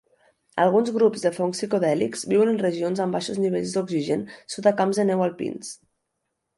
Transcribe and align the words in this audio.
Alguns 0.61 0.87
grups 0.95 1.25
de 1.25 1.31
fongs 1.35 1.57
psicodèlics 1.59 2.25
viuen 2.33 2.53
en 2.55 2.59
regions 2.65 3.05
amb 3.07 3.19
baixos 3.19 3.41
nivells 3.45 3.79
d'oxigen 3.79 4.27
sota 4.57 4.77
camps 4.83 5.03
de 5.03 5.11
neu 5.15 5.27
alpins. 5.31 5.75